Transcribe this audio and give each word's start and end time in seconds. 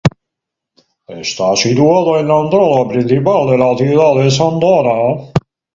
Está 1.23 1.55
situado 1.55 2.17
en 2.17 2.27
la 2.27 2.39
entrada 2.39 2.87
principal 2.87 3.47
de 3.51 3.57
la 3.59 3.77
ciudad 3.77 4.23
de 4.23 4.31
Santa 4.31 4.65
Ana. 4.79 5.31